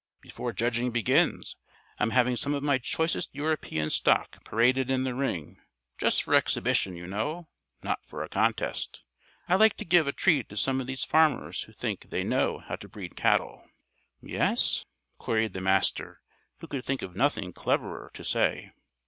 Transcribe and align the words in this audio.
Before 0.19 0.51
judging 0.51 0.89
begins, 0.89 1.57
I'm 1.99 2.09
having 2.09 2.35
some 2.35 2.55
of 2.55 2.63
my 2.63 2.79
choicest 2.79 3.35
European 3.35 3.91
stock 3.91 4.43
paraded 4.43 4.89
in 4.89 5.03
the 5.03 5.13
ring. 5.13 5.59
Just 5.99 6.23
for 6.23 6.33
exhibition, 6.33 6.95
you 6.95 7.05
know. 7.05 7.49
Not 7.83 8.03
for 8.03 8.23
a 8.23 8.27
contest. 8.27 9.03
I 9.47 9.53
like 9.57 9.77
to 9.77 9.85
give 9.85 10.07
a 10.07 10.11
treat 10.11 10.49
to 10.49 10.57
some 10.57 10.81
of 10.81 10.87
these 10.87 11.03
farmers 11.03 11.61
who 11.61 11.71
think 11.71 12.09
they 12.09 12.23
know 12.23 12.57
how 12.65 12.77
to 12.77 12.89
breed 12.89 13.15
cattle." 13.15 13.63
"Yes?" 14.19 14.85
queried 15.19 15.53
the 15.53 15.61
Master, 15.61 16.19
who 16.57 16.65
could 16.67 16.83
think 16.83 17.03
of 17.03 17.15
nothing 17.15 17.53
cleverer 17.53 18.09
to 18.15 18.23
say. 18.23 18.71